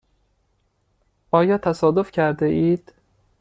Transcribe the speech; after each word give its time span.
آیا 1.31 1.57
تصادف 1.57 2.11
کرده 2.11 2.45
اید؟ 2.45 2.93